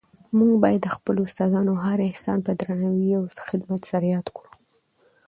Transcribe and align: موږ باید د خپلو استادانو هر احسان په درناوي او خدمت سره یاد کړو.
موږ 0.37 0.51
باید 0.63 0.81
د 0.83 0.87
خپلو 0.95 1.19
استادانو 1.27 1.73
هر 1.85 1.97
احسان 2.09 2.37
په 2.45 2.51
درناوي 2.59 3.11
او 3.19 3.23
خدمت 3.49 3.81
سره 3.91 4.05
یاد 4.15 4.27
کړو. 4.35 4.51